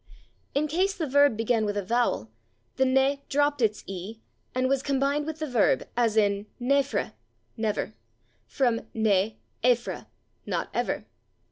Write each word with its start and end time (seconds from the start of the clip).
In 0.55 0.67
case 0.67 0.95
the 0.95 1.05
verb 1.05 1.37
began 1.37 1.63
with 1.63 1.77
a 1.77 1.83
vowel 1.85 2.31
the 2.77 2.85
/ne/ 2.85 3.19
dropped 3.29 3.61
its 3.61 3.83
/e/ 3.83 4.17
and 4.55 4.67
was 4.67 4.81
combined 4.81 5.27
with 5.27 5.37
the 5.37 5.45
verb, 5.45 5.87
as 5.95 6.17
in 6.17 6.47
/naefre/ 6.59 7.13
(never), 7.55 7.93
from 8.47 8.79
/ne 8.95 9.35
aefre/ 9.63 10.07
(=/not 10.47 10.69
ever 10.73 11.05